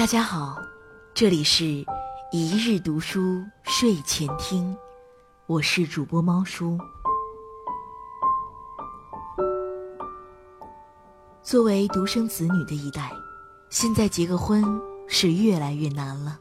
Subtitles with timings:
[0.00, 0.56] 大家好，
[1.12, 1.84] 这里是
[2.32, 4.74] 一日读书睡前听，
[5.44, 6.78] 我是主播猫叔。
[11.42, 13.10] 作为独生子女的一代，
[13.68, 14.64] 现在结个婚
[15.06, 16.38] 是越来越难了。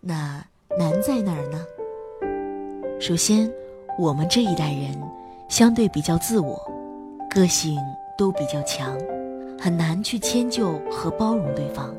[0.00, 0.42] 那
[0.78, 2.98] 难在哪儿呢？
[2.98, 3.52] 首先，
[3.98, 4.98] 我们这一代人
[5.50, 6.58] 相对比较自我，
[7.28, 7.78] 个性
[8.16, 8.98] 都比较强，
[9.60, 11.94] 很难去迁就和包容对方。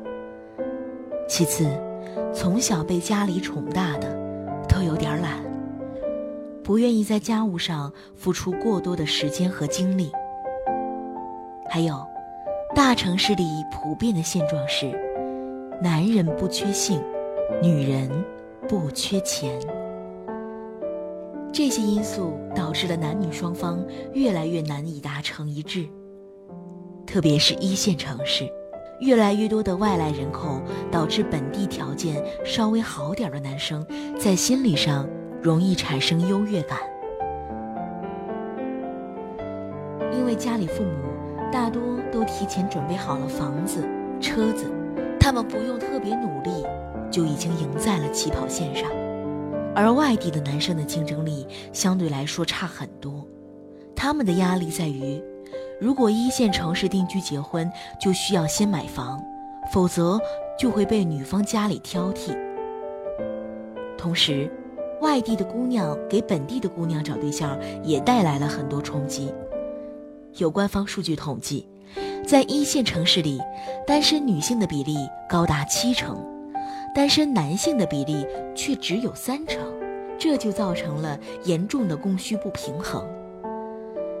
[1.30, 1.64] 其次，
[2.34, 4.12] 从小被家里宠大的，
[4.68, 5.38] 都有点懒，
[6.64, 10.10] 不愿意在家务上付出过多的时间和精力。
[11.70, 12.04] 还有，
[12.74, 14.90] 大城市里普遍的现状是，
[15.80, 17.00] 男人不缺性，
[17.62, 18.10] 女人
[18.68, 19.56] 不缺钱。
[21.52, 23.80] 这些因素导致了男女双方
[24.12, 25.86] 越来越难以达成一致，
[27.06, 28.50] 特别是一线城市。
[29.00, 33.84] 越来越多的外来人口，导致本地条件稍微好点的男生，
[34.18, 35.08] 在心理上
[35.42, 36.78] 容易产生优越感，
[40.12, 40.90] 因为家里父母
[41.50, 43.82] 大多都提前准备好了房子、
[44.20, 44.70] 车子，
[45.18, 46.64] 他们不用特别努力，
[47.10, 48.90] 就已经赢在了起跑线上。
[49.74, 53.26] 而外地的男生的竞争力相对来说差很多，
[53.96, 55.22] 他们的压力在于。
[55.80, 59.24] 如果一线城市定居结婚，就需要先买房，
[59.72, 60.20] 否则
[60.58, 62.36] 就会被女方家里挑剔。
[63.96, 64.50] 同时，
[65.00, 69.32] 外地的姑娘给本地的姑娘找对象，也带来了很多冲击。
[70.36, 71.66] 有官方数据统计，
[72.26, 73.40] 在一线城市里，
[73.86, 74.96] 单身女性的比例
[75.30, 76.22] 高达七成，
[76.94, 79.60] 单身男性的比例却只有三成，
[80.18, 83.02] 这就造成了严重的供需不平衡。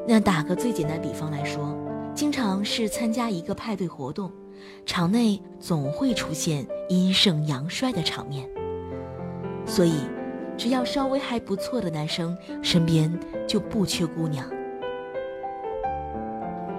[0.06, 1.76] 那打个最简单比方来说，
[2.14, 4.30] 经常是参加一个派对活动，
[4.84, 8.48] 场内总会出现阴盛阳衰的场面。
[9.64, 9.92] 所以，
[10.56, 13.12] 只要稍微还不错的男生身边
[13.46, 14.44] 就不缺姑娘。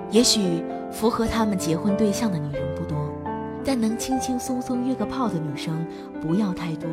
[0.09, 2.97] 也许符合他们结婚对象的女人不多，
[3.63, 5.85] 但能轻轻松松约个炮的女生
[6.19, 6.89] 不要太多。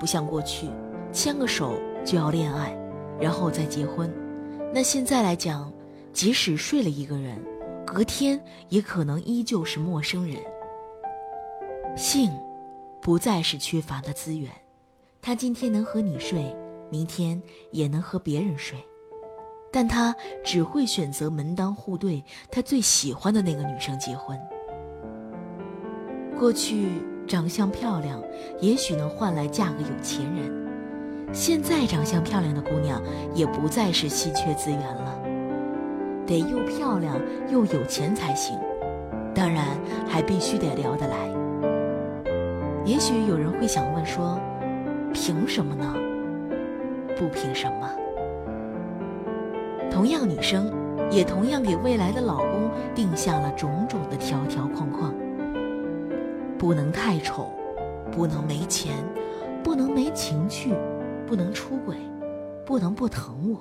[0.00, 0.66] 不像过去，
[1.12, 2.76] 牵个手就要恋爱，
[3.20, 4.12] 然后再结婚。
[4.74, 5.70] 那现在来讲，
[6.14, 7.38] 即使睡了一个人，
[7.84, 10.36] 隔天也可能依旧是陌生人。
[11.94, 12.32] 性，
[13.02, 14.50] 不再是缺乏的资源，
[15.20, 16.56] 他今天能和你睡，
[16.88, 17.40] 明天
[17.70, 18.78] 也能和别人睡，
[19.70, 24.40] 但他只会选择门当户对、他最喜欢的那个女生结婚。
[26.38, 26.88] 过去
[27.28, 28.22] 长相漂亮，
[28.58, 30.62] 也许能换来嫁个有钱人。
[31.32, 33.02] 现在长相漂亮的姑娘
[33.34, 35.18] 也不再是稀缺资源了，
[36.26, 37.18] 得又漂亮
[37.50, 38.58] 又有钱才行，
[39.34, 39.64] 当然
[40.06, 41.16] 还必须得聊得来。
[42.84, 44.38] 也许有人会想问说，
[45.14, 45.94] 凭什么呢？
[47.16, 47.88] 不凭什么。
[49.90, 50.70] 同样女生，
[51.10, 55.14] 也同样给未来的老公定下了种种的条条框框：
[56.58, 57.50] 不能太丑，
[58.10, 58.92] 不能没钱，
[59.62, 60.74] 不能没情趣。
[61.26, 61.96] 不能出轨，
[62.66, 63.60] 不能不疼我，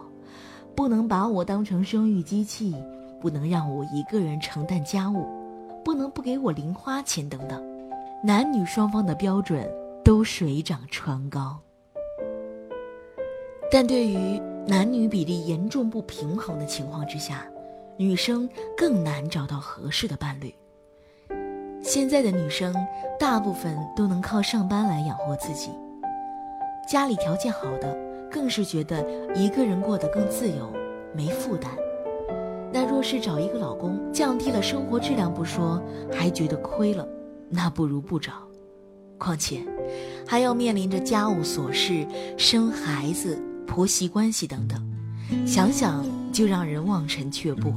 [0.76, 2.76] 不能把我当成生育机器，
[3.20, 5.26] 不能让我一个人承担家务，
[5.84, 7.64] 不能不给我零花钱等等，
[8.24, 9.70] 男女双方的标准
[10.04, 11.58] 都水涨船高。
[13.72, 17.46] 但对于男女比例严重不平衡的情况之下，
[17.98, 20.54] 女生更难找到合适的伴侣。
[21.82, 22.76] 现在的女生
[23.20, 25.72] 大部分都能靠上班来养活自己。
[26.88, 27.98] 家里条件好的，
[28.30, 30.72] 更是觉得一个人过得更自由，
[31.16, 31.72] 没负担。
[32.74, 35.82] 那若是找一个老公，降低了生活质量不说，
[36.12, 37.08] 还觉得亏了，
[37.50, 38.34] 那不如不找。
[39.18, 39.62] 况且，
[40.26, 42.06] 还要面临着家务琐事、
[42.38, 44.82] 生孩子、婆媳关系等等，
[45.46, 46.04] 想想
[46.34, 47.74] 就让人望尘却步。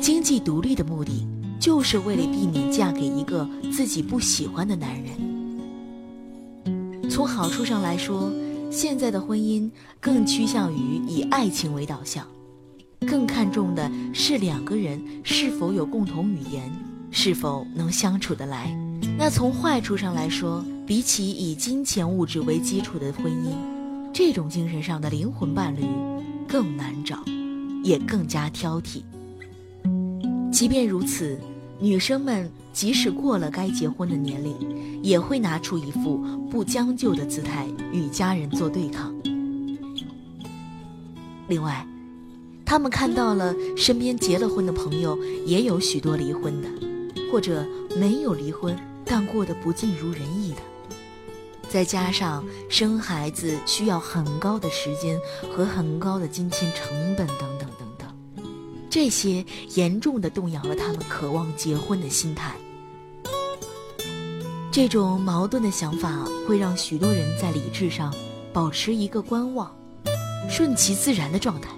[0.00, 1.26] 经济独立的目的，
[1.58, 5.39] 就是为了避免嫁给一个自己不喜欢的男人。
[7.20, 8.32] 从好处上来说，
[8.70, 9.70] 现在的婚姻
[10.00, 12.26] 更趋向于以爱情为导向，
[13.06, 16.72] 更看重的是两个人是否有共同语言，
[17.10, 18.74] 是否能相处得来。
[19.18, 23.52] 那从坏处上来说，比起以金钱物质为基础的婚姻，
[24.14, 25.84] 这种精神上的灵魂伴侣
[26.48, 27.22] 更难找，
[27.84, 29.02] 也更加挑剔。
[30.50, 31.38] 即便如此。
[31.82, 36.18] 女生们即使过了该结婚的年龄，也会拿出一副
[36.50, 39.14] 不将就的姿态与家人做对抗。
[41.48, 41.86] 另外，
[42.66, 46.68] 他们看到了身边结了婚的朋友也有许多离婚的，
[47.32, 47.66] 或者
[47.98, 50.60] 没有离婚但过得不尽如人意的，
[51.68, 55.18] 再加上生孩子需要很高的时间
[55.50, 57.88] 和很高的金钱成本等等等等，
[58.90, 59.44] 这些
[59.76, 62.54] 严重的动摇了他们渴望结婚的心态。
[64.72, 68.12] 这种矛盾的想法会让许多人在理智上
[68.52, 69.74] 保持一个观望、
[70.48, 71.70] 顺其自然的状态。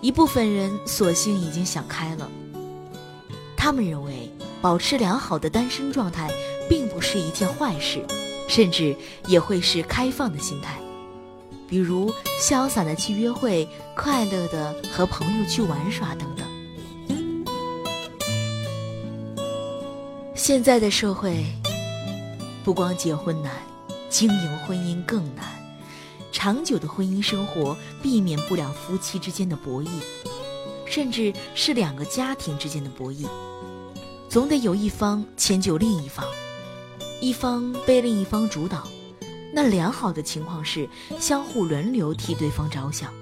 [0.00, 2.30] 一部分人索性已经想开了，
[3.56, 4.30] 他们认为
[4.60, 6.30] 保持良好的单身状态
[6.68, 8.04] 并不是一件坏事，
[8.48, 8.94] 甚至
[9.26, 10.78] 也会是开放的心态，
[11.68, 16.46] 比如潇洒的去约会，快乐的和朋友去玩耍等等。
[20.34, 21.44] 现在的社会，
[22.62, 23.52] 不光结婚难，
[24.10, 25.44] 经营婚姻更难。
[26.30, 29.88] 长久的婚姻生活避免不了夫妻之间的博弈，
[30.84, 33.26] 甚至是两个家庭之间的博弈，
[34.28, 36.26] 总得有一方迁就另一方，
[37.20, 38.86] 一方被另一方主导。
[39.54, 40.88] 那良好的情况是
[41.20, 43.12] 相互轮流替对方着想，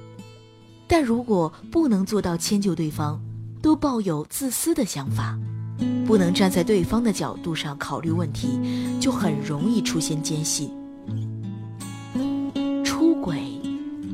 [0.88, 3.20] 但如果不能做到迁就对方，
[3.60, 5.38] 都抱有自私的想法，
[6.06, 8.58] 不能站在对方的角度上考虑问题，
[8.98, 10.72] 就很容易出现间隙。
[12.82, 13.42] 出轨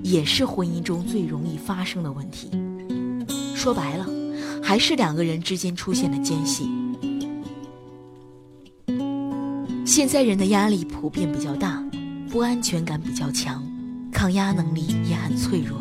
[0.02, 2.50] 也是婚姻中最容易发生的问题。
[3.54, 4.06] 说白了，
[4.60, 6.68] 还是两个人之间出现了间隙。
[9.86, 11.82] 现在人的压力普遍比较大，
[12.28, 13.64] 不安全感比较强，
[14.12, 15.78] 抗压能力也很脆弱，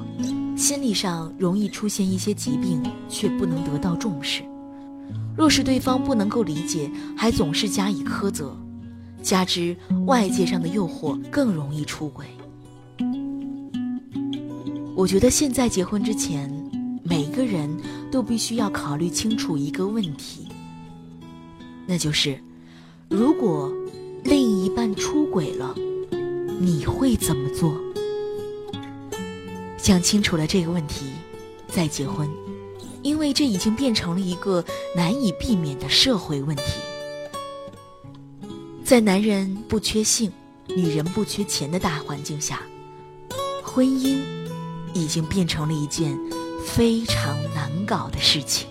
[0.55, 4.43] 心理上容易出现一些疾病，却不能得到重视。
[5.35, 8.57] 若是对方不能够理解，还总是加以苛责，
[9.21, 12.25] 加之外界上的诱惑，更容易出轨。
[14.95, 16.49] 我觉得现在结婚之前，
[17.03, 17.69] 每个人
[18.09, 20.47] 都必须要考虑清楚一个问题，
[21.85, 22.39] 那就是，
[23.09, 23.71] 如果
[24.23, 25.75] 另一半出轨了，
[26.59, 27.75] 你会怎么做？
[29.77, 31.05] 想清楚了这个问题，
[31.67, 32.29] 再结婚，
[33.01, 34.63] 因为这已经变成了一个
[34.95, 36.63] 难以避免的社会问题。
[38.83, 40.31] 在男人不缺性、
[40.67, 42.61] 女人不缺钱的大环境下，
[43.63, 44.19] 婚姻。
[44.93, 46.17] 已经变成了一件
[46.65, 48.67] 非常难搞的事情。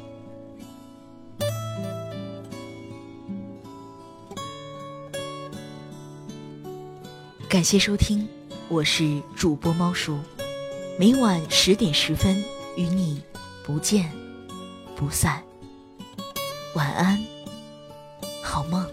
[7.49, 8.29] 感谢收听，
[8.69, 10.19] 我是主播猫叔，
[10.99, 12.43] 每晚十点十分
[12.77, 13.23] 与你
[13.65, 14.11] 不见
[14.97, 15.41] 不散。
[16.75, 17.25] 晚安，
[18.43, 18.85] 好梦。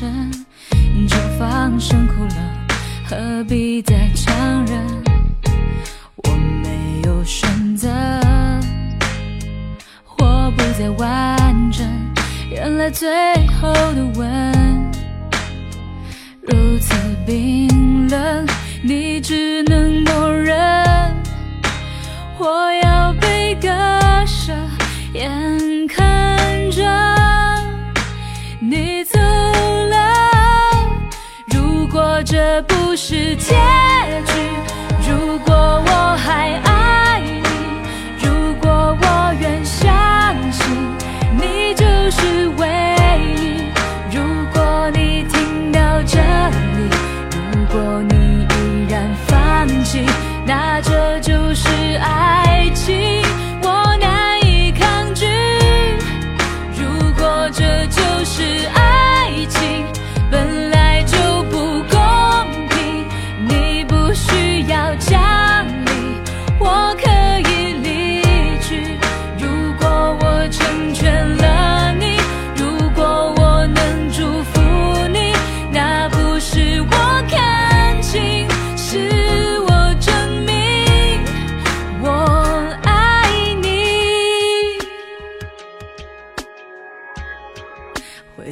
[0.00, 2.36] 就放声哭了，
[3.08, 4.80] 何必再强忍？
[6.16, 6.30] 我
[6.62, 7.88] 没有选择，
[10.04, 11.86] 或不再完整。
[12.50, 13.08] 原来最
[13.60, 14.92] 后的吻
[16.42, 16.94] 如此
[17.26, 18.46] 冰冷，
[18.82, 20.56] 你只能默认。
[22.38, 23.68] 我要被割
[24.26, 24.52] 舍，
[25.12, 25.63] 眼
[32.54, 33.52] 这不是结
[34.26, 34.33] 局。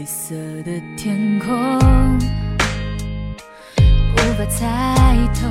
[0.03, 1.49] 灰色的天空
[4.13, 5.47] 无法猜透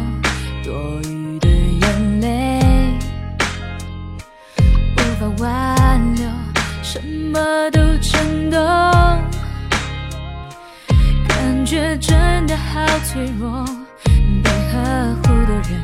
[0.62, 2.60] 多余的眼泪
[4.98, 6.30] 无法挽留
[6.84, 7.40] 什么
[7.72, 8.60] 都不懂
[11.30, 13.66] 感觉真的好脆弱
[14.44, 15.82] 被呵护的人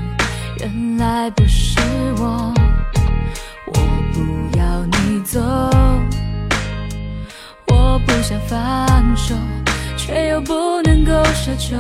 [0.60, 1.80] 原来不是
[2.18, 2.54] 我。
[8.30, 9.34] 想放手，
[9.96, 11.78] 却又不能够奢求。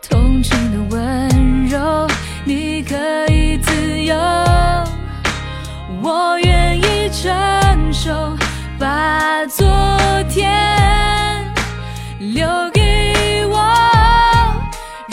[0.00, 2.06] 同情的温柔，
[2.44, 2.94] 你可
[3.32, 4.16] 以自由，
[6.00, 8.32] 我愿意承受，
[8.78, 9.66] 把昨
[10.28, 10.48] 天
[12.20, 13.58] 留给我。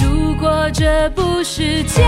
[0.03, 2.03] 如果这不是结